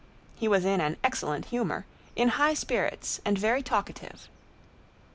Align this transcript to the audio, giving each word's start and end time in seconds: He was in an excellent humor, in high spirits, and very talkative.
He 0.35 0.47
was 0.47 0.65
in 0.65 0.81
an 0.81 0.97
excellent 1.03 1.45
humor, 1.45 1.85
in 2.15 2.29
high 2.29 2.55
spirits, 2.55 3.21
and 3.23 3.37
very 3.37 3.61
talkative. 3.61 4.29